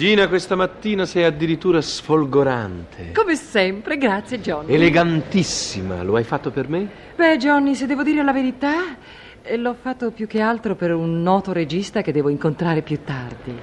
Gina, 0.00 0.28
questa 0.28 0.56
mattina 0.56 1.04
sei 1.04 1.24
addirittura 1.24 1.82
sfolgorante. 1.82 3.12
Come 3.12 3.36
sempre, 3.36 3.98
grazie 3.98 4.40
Johnny. 4.40 4.72
Elegantissima, 4.72 6.02
lo 6.02 6.16
hai 6.16 6.24
fatto 6.24 6.50
per 6.50 6.70
me? 6.70 6.88
Beh, 7.14 7.36
Johnny, 7.36 7.74
se 7.74 7.84
devo 7.84 8.02
dire 8.02 8.24
la 8.24 8.32
verità, 8.32 8.96
eh, 9.42 9.58
l'ho 9.58 9.76
fatto 9.78 10.10
più 10.10 10.26
che 10.26 10.40
altro 10.40 10.74
per 10.74 10.94
un 10.94 11.20
noto 11.20 11.52
regista 11.52 12.00
che 12.00 12.12
devo 12.12 12.30
incontrare 12.30 12.80
più 12.80 13.00
tardi. 13.04 13.54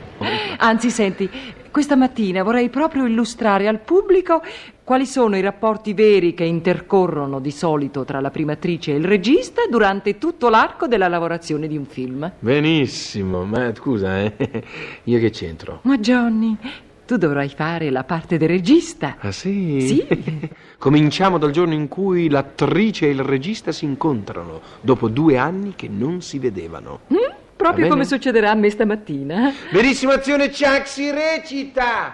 Anzi, 0.57 0.91
senti, 0.91 1.27
questa 1.77 1.95
mattina 1.95 2.41
vorrei 2.41 2.69
proprio 2.69 3.05
illustrare 3.05 3.67
al 3.67 3.77
pubblico 3.77 4.41
quali 4.83 5.05
sono 5.05 5.37
i 5.37 5.41
rapporti 5.41 5.93
veri 5.93 6.33
che 6.33 6.43
intercorrono 6.43 7.39
di 7.39 7.51
solito 7.51 8.03
tra 8.03 8.19
la 8.19 8.31
prima 8.31 8.53
attrice 8.53 8.93
e 8.93 8.95
il 8.95 9.05
regista 9.05 9.61
durante 9.69 10.17
tutto 10.17 10.49
l'arco 10.49 10.87
della 10.87 11.07
lavorazione 11.07 11.67
di 11.67 11.77
un 11.77 11.85
film. 11.85 12.31
Benissimo, 12.39 13.43
ma 13.43 13.71
scusa, 13.75 14.21
eh? 14.21 14.33
io 15.03 15.19
che 15.19 15.29
c'entro? 15.29 15.81
Ma 15.83 15.99
Johnny, 15.99 16.57
tu 17.05 17.17
dovrai 17.17 17.49
fare 17.49 17.91
la 17.91 18.03
parte 18.03 18.37
del 18.37 18.49
regista. 18.49 19.17
Ah 19.19 19.31
sì? 19.31 19.81
Sì. 19.81 20.49
Cominciamo 20.79 21.37
dal 21.37 21.51
giorno 21.51 21.75
in 21.75 21.87
cui 21.87 22.27
l'attrice 22.27 23.05
e 23.05 23.11
il 23.11 23.21
regista 23.21 23.71
si 23.71 23.85
incontrano, 23.85 24.61
dopo 24.81 25.09
due 25.09 25.37
anni 25.37 25.73
che 25.75 25.87
non 25.87 26.21
si 26.21 26.39
vedevano. 26.39 27.01
Mm? 27.13 27.26
Proprio 27.57 27.87
come 27.87 28.05
succederà 28.05 28.51
a 28.51 28.55
me 28.55 28.69
stamattina. 28.69 29.51
Verissima 29.71 30.13
azione, 30.13 30.49
Chuck 30.49 30.87
si 30.87 31.09
recita! 31.09 32.13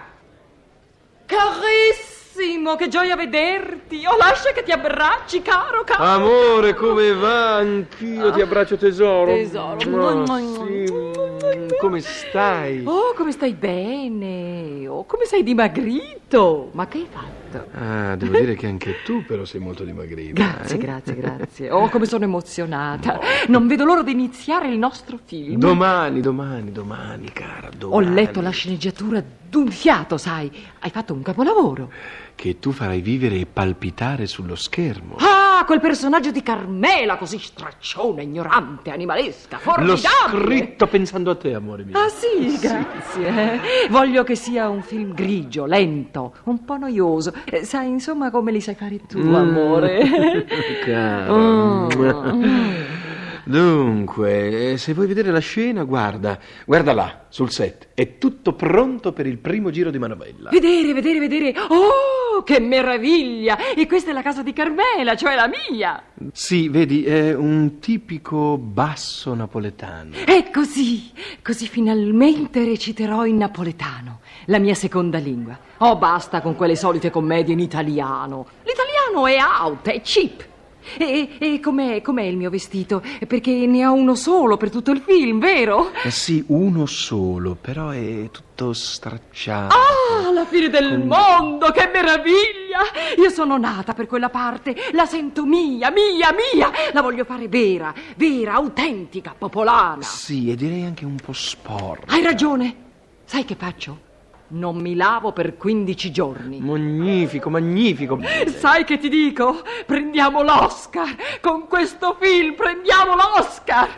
Carissimo, 1.26 2.76
che 2.76 2.88
gioia 2.88 3.14
vederti! 3.14 4.04
Oh, 4.06 4.16
lascia 4.16 4.52
che 4.52 4.62
ti 4.62 4.72
abbracci, 4.72 5.42
caro, 5.42 5.84
caro. 5.84 6.02
Amore, 6.02 6.74
come 6.74 7.12
va? 7.12 7.56
Anch'io 7.56 8.32
ti 8.32 8.40
abbraccio 8.40 8.76
tesoro. 8.76 9.32
Tesoro. 9.32 10.22
Ah, 10.22 10.38
sì. 10.38 10.92
Come 11.78 12.00
stai? 12.00 12.82
Oh, 12.86 13.12
come 13.14 13.30
stai 13.30 13.52
bene? 13.52 14.88
Oh, 14.88 15.04
come 15.04 15.26
sei 15.26 15.42
dimagrito? 15.42 16.70
Ma 16.72 16.86
che 16.88 16.98
hai 16.98 17.08
fatto? 17.10 17.43
Ah, 17.72 18.16
devo 18.16 18.38
dire 18.38 18.54
che 18.54 18.66
anche 18.66 19.02
tu 19.04 19.24
però 19.24 19.44
sei 19.44 19.60
molto 19.60 19.84
dimagrita. 19.84 20.32
Grazie, 20.42 20.76
eh? 20.76 20.78
grazie, 20.78 21.14
grazie. 21.14 21.70
Oh, 21.70 21.88
come 21.88 22.06
sono 22.06 22.24
emozionata. 22.24 23.20
Non 23.48 23.66
vedo 23.66 23.84
l'ora 23.84 24.02
di 24.02 24.12
iniziare 24.12 24.68
il 24.68 24.78
nostro 24.78 25.18
film. 25.24 25.58
Domani, 25.58 26.20
domani, 26.20 26.72
domani, 26.72 27.30
cara, 27.32 27.68
Ho 27.68 27.76
domani. 27.76 28.14
letto 28.14 28.40
la 28.40 28.50
sceneggiatura 28.50 29.22
d'un 29.48 29.70
fiato, 29.70 30.16
sai. 30.16 30.50
Hai 30.80 30.90
fatto 30.90 31.12
un 31.14 31.22
capolavoro. 31.22 31.90
Che 32.34 32.58
tu 32.58 32.72
farai 32.72 33.00
vivere 33.00 33.36
e 33.36 33.46
palpitare 33.46 34.26
sullo 34.26 34.56
schermo. 34.56 35.16
Ah, 35.18 35.43
quel 35.64 35.80
personaggio 35.80 36.30
di 36.30 36.42
Carmela, 36.42 37.16
così 37.16 37.38
stracciona, 37.38 38.22
ignorante, 38.22 38.90
animalesca, 38.90 39.56
L'ho 39.56 39.62
formidabile. 39.72 40.44
scritto 40.44 40.86
pensando 40.86 41.30
a 41.30 41.34
te, 41.36 41.54
amore 41.54 41.84
mio. 41.84 41.98
Ah 41.98 42.08
sì, 42.08 42.56
grazie. 42.60 43.60
Voglio 43.90 44.22
che 44.24 44.34
sia 44.36 44.68
un 44.68 44.82
film 44.82 45.12
grigio, 45.14 45.66
lento, 45.66 46.34
un 46.44 46.64
po' 46.64 46.76
noioso. 46.76 47.32
Eh, 47.44 47.64
Sai, 47.64 47.88
insomma, 47.88 48.30
come 48.30 48.52
li 48.52 48.60
sai 48.60 48.74
fare 48.74 49.00
tu, 49.06 49.18
Mm. 49.18 49.34
amore. 49.34 50.44
Cara. 50.84 51.32
Mm. 51.32 51.88
Dunque, 53.46 54.72
eh, 54.72 54.76
se 54.78 54.94
vuoi 54.94 55.06
vedere 55.06 55.30
la 55.30 55.38
scena, 55.38 55.84
guarda, 55.84 56.38
guarda 56.64 56.94
là, 56.94 57.26
sul 57.28 57.50
set. 57.50 57.88
È 57.92 58.16
tutto 58.16 58.54
pronto 58.54 59.12
per 59.12 59.26
il 59.26 59.36
primo 59.38 59.70
giro 59.70 59.90
di 59.90 59.98
manovella. 59.98 60.48
Vedere, 60.50 60.94
vedere, 60.94 61.18
vedere. 61.18 61.54
Oh, 61.68 62.23
che 62.42 62.60
meraviglia! 62.60 63.74
E 63.74 63.86
questa 63.86 64.10
è 64.10 64.12
la 64.12 64.22
casa 64.22 64.42
di 64.42 64.52
Carmela, 64.52 65.14
cioè 65.16 65.34
la 65.34 65.48
mia. 65.48 66.02
Sì, 66.32 66.68
vedi, 66.68 67.04
è 67.04 67.34
un 67.34 67.78
tipico 67.78 68.56
basso 68.58 69.34
napoletano. 69.34 70.16
E 70.26 70.50
così, 70.52 71.12
così 71.42 71.66
finalmente 71.66 72.64
reciterò 72.64 73.24
in 73.24 73.36
napoletano, 73.36 74.20
la 74.46 74.58
mia 74.58 74.74
seconda 74.74 75.18
lingua. 75.18 75.58
Oh, 75.78 75.96
basta 75.96 76.40
con 76.40 76.56
quelle 76.56 76.76
solite 76.76 77.10
commedie 77.10 77.52
in 77.52 77.60
italiano. 77.60 78.46
L'italiano 78.64 79.26
è 79.26 79.36
out, 79.40 79.88
è 79.88 80.00
cheap. 80.00 80.52
E, 80.96 81.30
e 81.38 81.60
com'è, 81.60 82.00
com'è 82.02 82.22
il 82.22 82.36
mio 82.36 82.50
vestito? 82.50 83.02
Perché 83.26 83.50
ne 83.66 83.86
ho 83.86 83.92
uno 83.92 84.14
solo 84.14 84.56
per 84.56 84.70
tutto 84.70 84.90
il 84.90 85.02
film, 85.04 85.38
vero? 85.40 85.90
Eh 86.02 86.10
sì, 86.10 86.44
uno 86.48 86.86
solo, 86.86 87.56
però 87.60 87.90
è 87.90 88.30
tutto 88.30 88.72
stracciato. 88.72 89.74
Ah, 89.74 90.30
la 90.32 90.44
fine 90.44 90.68
del 90.68 91.04
mondo, 91.04 91.70
che 91.70 91.90
meraviglia! 91.92 92.80
Io 93.18 93.30
sono 93.30 93.56
nata 93.56 93.94
per 93.94 94.06
quella 94.06 94.28
parte, 94.28 94.74
la 94.92 95.06
sento 95.06 95.44
mia, 95.44 95.90
mia, 95.90 96.32
mia. 96.32 96.70
La 96.92 97.02
voglio 97.02 97.24
fare 97.24 97.48
vera, 97.48 97.92
vera, 98.16 98.54
autentica, 98.54 99.34
popolana. 99.36 100.02
Sì, 100.02 100.50
e 100.50 100.56
direi 100.56 100.84
anche 100.84 101.04
un 101.04 101.16
po' 101.16 101.32
sporca. 101.32 102.12
Hai 102.12 102.22
ragione. 102.22 102.76
Sai 103.24 103.44
che 103.44 103.54
faccio? 103.54 104.03
Non 104.46 104.76
mi 104.76 104.94
lavo 104.94 105.32
per 105.32 105.56
15 105.56 106.10
giorni. 106.10 106.60
Magnifico, 106.60 107.48
magnifico. 107.50 108.18
Sai 108.46 108.84
che 108.84 108.98
ti 108.98 109.08
dico? 109.08 109.62
Prendiamo 109.86 110.42
l'Oscar! 110.42 111.16
Con 111.40 111.66
questo 111.66 112.16
film 112.20 112.54
prendiamo 112.54 113.14
l'Oscar! 113.14 113.88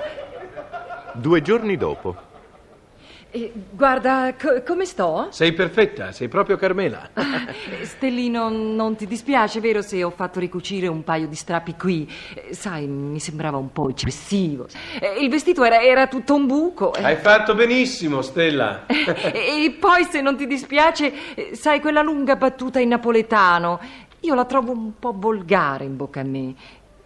Due 1.15 1.43
giorni 1.43 1.77
dopo. 1.77 2.26
Eh, 3.37 3.53
guarda, 3.71 4.35
co- 4.41 4.63
come 4.65 4.87
sto? 4.87 5.27
Sei 5.31 5.53
perfetta, 5.53 6.11
sei 6.11 6.27
proprio 6.29 6.57
Carmela. 6.57 7.11
Stellino, 7.83 8.49
non 8.49 8.97
ti 8.97 9.07
dispiace, 9.07 9.61
vero, 9.61 9.83
se 9.83 10.03
ho 10.03 10.09
fatto 10.09 10.41
ricucire 10.41 10.87
un 10.87 11.05
paio 11.05 11.27
di 11.27 11.35
strappi 11.35 11.75
qui? 11.75 12.11
Eh, 12.33 12.55
Sai, 12.55 12.87
mi 12.87 13.21
sembrava 13.21 13.59
un 13.59 13.71
po' 13.73 13.91
eccessivo. 13.91 14.67
Eh, 14.99 15.23
Il 15.23 15.29
vestito 15.29 15.65
era, 15.65 15.83
era 15.83 16.07
tutto 16.07 16.35
un 16.35 16.47
buco. 16.47 16.95
eh. 16.95 17.03
Hai 17.05 17.17
fatto 17.17 17.55
benissimo, 17.55 18.23
Stella. 18.23 18.87
E 19.37 19.77
poi, 19.79 20.05
se 20.05 20.23
non 20.23 20.35
ti 20.37 20.47
dispiace, 20.47 21.13
sai, 21.53 21.81
quella 21.81 22.01
lunga 22.01 22.37
battuta 22.37 22.79
in 22.81 22.89
napoletano, 22.89 23.79
io 24.21 24.35
la 24.35 24.47
trovo 24.47 24.73
un 24.73 24.93
po' 24.99 25.13
volgare 25.15 25.85
in 25.85 25.95
bocca 25.97 26.21
a 26.21 26.25
me. 26.25 26.55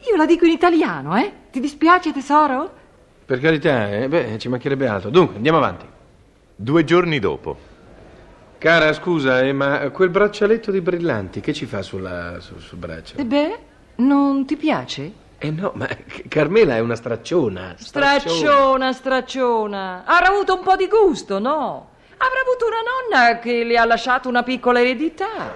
Io 0.08 0.16
la 0.16 0.26
dico 0.26 0.44
in 0.44 0.52
italiano, 0.52 1.16
eh? 1.18 1.32
Ti 1.50 1.58
dispiace, 1.58 2.12
tesoro? 2.12 2.70
Per 3.26 3.40
carità, 3.40 3.90
eh? 3.90 4.08
beh, 4.08 4.38
ci 4.38 4.48
mancherebbe 4.48 4.86
altro. 4.86 5.10
Dunque, 5.10 5.34
andiamo 5.36 5.58
avanti. 5.58 5.86
Due 6.62 6.84
giorni 6.84 7.18
dopo. 7.20 7.56
Cara, 8.58 8.92
scusa, 8.92 9.40
eh, 9.40 9.50
ma 9.54 9.88
quel 9.88 10.10
braccialetto 10.10 10.70
di 10.70 10.82
brillanti 10.82 11.40
che 11.40 11.54
ci 11.54 11.64
fa 11.64 11.80
sulla, 11.80 12.38
sul, 12.40 12.60
sul 12.60 12.76
braccio? 12.76 13.16
E 13.16 13.24
beh, 13.24 13.58
non 13.96 14.44
ti 14.44 14.58
piace? 14.58 15.10
Eh 15.38 15.50
no, 15.50 15.72
ma 15.74 15.88
Carmela 16.28 16.76
è 16.76 16.80
una 16.80 16.96
stracciona. 16.96 17.76
Stracciona, 17.78 18.92
stracciona. 18.92 20.02
Avrà 20.04 20.26
avuto 20.26 20.56
un 20.56 20.62
po' 20.62 20.76
di 20.76 20.86
gusto, 20.86 21.38
no? 21.38 21.88
Avrà 22.18 22.40
avuto 22.46 22.66
una 22.66 23.22
nonna 23.22 23.38
che 23.38 23.64
le 23.64 23.78
ha 23.78 23.86
lasciato 23.86 24.28
una 24.28 24.42
piccola 24.42 24.80
eredità. 24.80 25.54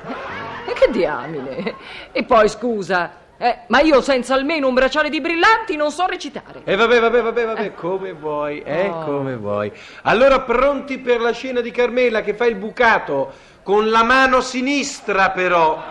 E 0.67 0.73
che 0.73 0.91
diamine. 0.91 1.75
E 2.13 2.25
poi, 2.25 2.49
scusa, 2.49 3.11
eh, 3.37 3.59
ma 3.69 3.81
io 3.81 4.01
senza 4.01 4.35
almeno 4.35 4.69
un 4.69 4.75
bracciale 4.75 5.09
di 5.11 5.21
brillanti 5.21 5.77
non 5.77 5.91
so 5.91 6.07
recitare. 6.07 6.63
E 6.65 6.77
vabbè, 6.77 7.01
vabbè, 7.01 7.23
vabbè, 7.23 7.47
vabbè, 7.47 7.75
come 7.75 8.13
vuoi, 8.13 8.63
eh, 8.63 8.89
Oh. 8.89 9.05
come 9.05 9.37
vuoi. 9.37 9.73
Allora 10.03 10.41
pronti 10.41 10.99
per 10.99 11.21
la 11.21 11.33
scena 11.33 11.61
di 11.61 11.71
Carmela 11.71 12.21
che 12.23 12.35
fa 12.35 12.47
il 12.47 12.55
bucato, 12.55 13.33
con 13.63 13.91
la 13.91 14.03
mano 14.03 14.41
sinistra 14.41 15.31
però. 15.31 15.83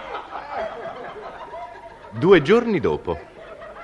Due 2.12 2.42
giorni 2.42 2.80
dopo. 2.80 3.20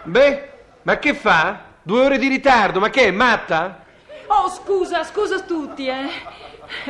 Beh, 0.04 0.50
ma 0.84 0.98
che 0.98 1.14
fa? 1.14 1.62
Due 1.82 2.02
ore 2.02 2.18
di 2.18 2.28
ritardo, 2.28 2.80
ma 2.80 2.90
che 2.90 3.06
è, 3.06 3.12
matta? 3.12 3.84
Oh, 4.28 4.48
scusa, 4.50 5.04
scusa 5.04 5.36
a 5.36 5.40
tutti, 5.42 5.88
eh. 5.88 6.08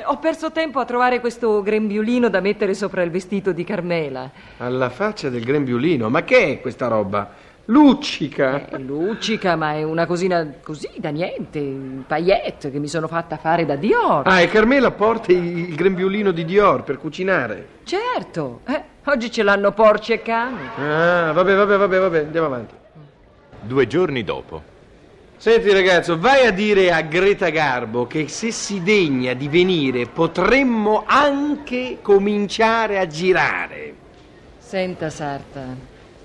Ho 0.06 0.18
perso 0.18 0.52
tempo 0.52 0.80
a 0.80 0.86
trovare 0.86 1.20
questo 1.20 1.62
grembiulino 1.62 2.30
da 2.30 2.40
mettere 2.40 2.74
sopra 2.74 3.02
il 3.02 3.12
vestito 3.12 3.52
di 3.52 3.64
Carmela. 3.64 4.30
Alla 4.58 4.90
faccia 4.90 5.30
del 5.30 5.44
grembiulino, 5.44 6.10
ma 6.10 6.24
che 6.24 6.52
è 6.52 6.62
questa 6.62 6.88
roba? 6.88 7.48
Luccica. 7.66 8.68
È 8.68 8.78
luccica, 8.80 9.56
ma 9.56 9.74
è 9.74 9.84
una 9.84 10.08
cosina 10.08 10.56
così 10.64 10.90
da 10.98 11.10
niente, 11.10 11.60
un 11.60 12.04
paillette 12.08 12.72
che 12.72 12.80
mi 12.80 12.88
sono 12.88 13.08
fatta 13.08 13.38
fare 13.38 13.66
da 13.66 13.76
Dior. 13.76 14.24
Ah, 14.26 14.42
e 14.42 14.48
Carmela 14.48 14.90
porta 14.92 15.32
il, 15.32 15.70
il 15.70 15.76
grembiulino 15.76 16.32
di 16.32 16.46
Dior 16.46 16.84
per 16.84 16.98
cucinare. 16.98 17.68
Certo, 17.84 18.62
eh, 18.68 18.84
oggi 19.06 19.30
ce 19.32 19.44
l'hanno 19.44 19.72
porci 19.72 20.14
e 20.14 20.22
cani. 20.24 20.68
Ah, 20.78 21.32
vabbè, 21.32 21.56
vabbè, 21.56 21.78
vabbè, 21.78 22.00
vabbè, 22.00 22.20
andiamo 22.20 22.48
avanti. 22.48 22.74
Due 23.62 23.88
giorni 23.88 24.24
dopo. 24.24 24.78
Senti 25.42 25.72
ragazzo, 25.72 26.20
vai 26.20 26.46
a 26.46 26.52
dire 26.52 26.92
a 26.92 27.00
Greta 27.00 27.48
Garbo 27.48 28.06
che 28.08 28.28
se 28.28 28.52
si 28.52 28.84
degna 28.84 29.34
di 29.34 29.48
venire 29.48 30.06
potremmo 30.06 31.06
anche 31.08 32.00
cominciare 32.02 33.00
a 33.00 33.08
girare. 33.08 33.96
Senta, 34.58 35.10
Sarta, 35.10 35.78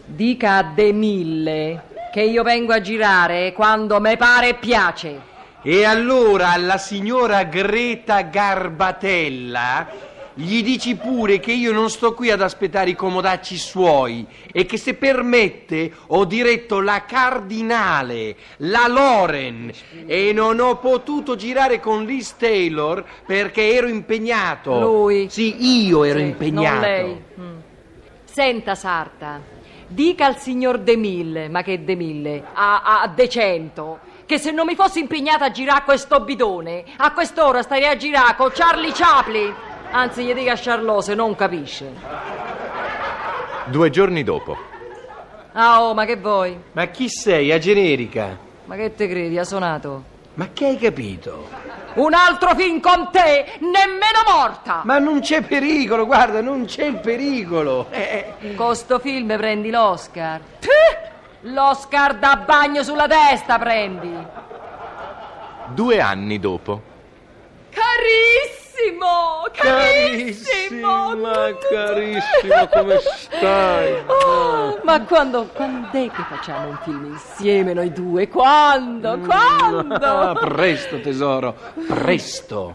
dica 0.04 0.56
a 0.56 0.62
De 0.64 0.90
Mille 0.90 1.82
che 2.12 2.22
io 2.22 2.42
vengo 2.42 2.72
a 2.72 2.80
girare 2.80 3.52
quando 3.52 4.00
me 4.00 4.16
pare 4.16 4.48
e 4.48 4.54
piace. 4.54 5.20
E 5.62 5.84
allora 5.84 6.50
alla 6.50 6.76
signora 6.76 7.44
Greta 7.44 8.22
Garbatella 8.22 9.86
gli 10.34 10.62
dici 10.62 10.96
pure 10.96 11.38
che 11.38 11.52
io 11.52 11.72
non 11.72 11.88
sto 11.88 12.12
qui 12.12 12.30
ad 12.30 12.40
aspettare 12.40 12.90
i 12.90 12.96
comodacci 12.96 13.56
suoi 13.56 14.26
e 14.52 14.66
che 14.66 14.76
se 14.76 14.94
permette 14.94 15.92
ho 16.08 16.24
diretto 16.24 16.80
la 16.80 17.04
Cardinale, 17.04 18.36
la 18.58 18.86
Loren 18.88 19.70
e 20.06 20.32
non 20.32 20.58
ho 20.58 20.78
potuto 20.78 21.36
girare 21.36 21.78
con 21.78 22.04
Liz 22.04 22.36
Taylor 22.36 23.04
perché 23.24 23.74
ero 23.74 23.86
impegnato. 23.86 24.80
Lui? 24.80 25.28
Sì, 25.30 25.86
io 25.86 26.02
ero 26.02 26.18
Sì, 26.18 26.24
impegnato. 26.24 26.74
Non 26.74 26.80
lei. 26.80 27.22
Mm. 27.40 27.56
Senta, 28.24 28.74
Sarta, 28.74 29.40
dica 29.86 30.26
al 30.26 30.38
signor 30.38 30.78
De 30.78 30.96
Mille, 30.96 31.48
ma 31.48 31.62
che 31.62 31.84
De 31.84 31.94
Mille? 31.94 32.42
A, 32.52 33.02
a 33.02 33.06
De 33.06 33.28
Cento, 33.28 34.00
che 34.26 34.38
se 34.38 34.50
non 34.50 34.66
mi 34.66 34.74
fossi 34.74 34.98
impegnata 34.98 35.44
a 35.44 35.50
girare 35.52 35.84
questo 35.84 36.18
bidone, 36.20 36.82
a 36.96 37.12
quest'ora 37.12 37.62
starei 37.62 37.86
a 37.86 37.96
girare 37.96 38.34
con 38.34 38.50
Charlie 38.52 38.90
Chaplin. 38.92 39.54
Anzi, 39.96 40.24
gli 40.24 40.34
dica 40.34 40.54
a 40.54 40.56
Charlot 40.56 41.04
se 41.04 41.14
non 41.14 41.36
capisce. 41.36 41.92
Due 43.66 43.90
giorni 43.90 44.24
dopo. 44.24 44.56
Ah, 45.52 45.84
oh, 45.84 45.94
ma 45.94 46.04
che 46.04 46.16
vuoi? 46.16 46.58
Ma 46.72 46.86
chi 46.86 47.08
sei, 47.08 47.52
a 47.52 47.58
generica? 47.58 48.36
Ma 48.64 48.74
che 48.74 48.92
te 48.96 49.06
credi, 49.08 49.38
ha 49.38 49.44
suonato? 49.44 50.02
Ma 50.34 50.48
che 50.52 50.66
hai 50.66 50.78
capito? 50.78 51.48
Un 51.94 52.12
altro 52.12 52.56
film 52.56 52.80
con 52.80 53.10
te, 53.12 53.52
nemmeno 53.60 54.36
morta! 54.36 54.80
Ma 54.82 54.98
non 54.98 55.20
c'è 55.20 55.42
pericolo, 55.42 56.06
guarda, 56.06 56.40
non 56.40 56.64
c'è 56.64 56.86
il 56.86 56.96
pericolo. 56.96 57.86
Eh, 57.90 58.34
eh. 58.40 58.54
Con 58.56 58.74
sto 58.74 58.98
film 58.98 59.36
prendi 59.36 59.70
l'Oscar. 59.70 60.40
Puh! 60.58 61.48
L'Oscar 61.52 62.16
da 62.16 62.42
bagno 62.44 62.82
sulla 62.82 63.06
testa 63.06 63.60
prendi. 63.60 64.12
Due 65.68 66.00
anni 66.00 66.40
dopo. 66.40 66.92
Carissimo! 69.54 71.14
Carissima, 71.14 71.56
carissima, 71.70 72.68
come 72.68 72.98
stai? 73.00 73.94
Oh, 74.06 74.80
ma 74.82 75.00
quando, 75.02 75.48
quando 75.52 75.88
è 75.88 76.10
che 76.10 76.22
facciamo 76.28 76.68
un 76.68 76.78
film 76.82 77.04
insieme 77.12 77.72
noi 77.72 77.92
due? 77.92 78.28
Quando? 78.28 79.18
Quando? 79.18 79.94
Ah, 79.94 80.34
presto, 80.34 81.00
tesoro, 81.00 81.54
presto. 81.86 82.74